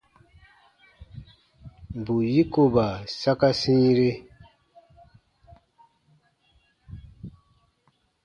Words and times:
Bù 2.03 2.15
yikoba 2.33 2.85
saka 3.21 3.49
sĩire. 3.59 4.11